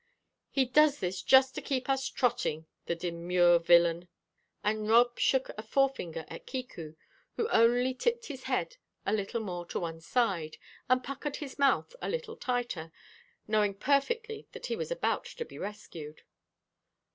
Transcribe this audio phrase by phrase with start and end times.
[0.49, 4.07] He does this just to keep us trotting, the demure villain!"
[4.63, 6.95] And Rob shook a forefinger at Kiku,
[7.35, 10.57] who only tipped his head a little more to one side,
[10.89, 12.91] and puckered his mouth a little tighter,
[13.47, 16.23] knowing perfectly that he was about to be rescued.